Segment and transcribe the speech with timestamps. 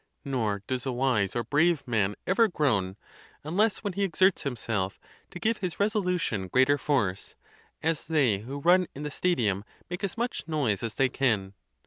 [0.25, 2.97] Nor does a wise or brave man ever groan,
[3.43, 7.35] unless when he exerts himself to give his resolution greater force,
[7.83, 11.53] as they who run in the stadium make as much noise as they can.